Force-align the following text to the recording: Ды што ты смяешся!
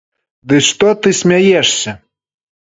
Ды 0.51 0.55
што 0.69 0.87
ты 1.03 1.13
смяешся! 1.21 1.97